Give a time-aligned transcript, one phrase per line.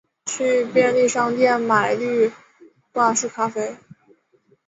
[0.25, 2.31] 去便利商店买滤
[2.91, 3.77] 掛式咖啡